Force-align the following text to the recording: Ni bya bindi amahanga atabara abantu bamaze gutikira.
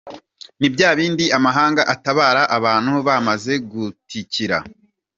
Ni 0.59 0.67
bya 0.73 0.89
bindi 0.97 1.25
amahanga 1.37 1.81
atabara 1.93 2.41
abantu 2.57 2.91
bamaze 3.07 3.53
gutikira. 3.71 4.57